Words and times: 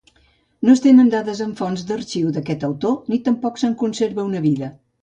No 0.67 0.71
es 0.77 0.81
tenen 0.85 1.11
dades 1.15 1.43
en 1.47 1.53
fonts 1.61 1.85
d'arxiu 1.91 2.33
d'aquest 2.39 2.67
autor 2.71 2.97
ni 3.13 3.21
tampoc 3.29 3.63
se'n 3.65 3.79
conserva 3.85 4.31
una 4.33 4.47
vida. 4.53 4.75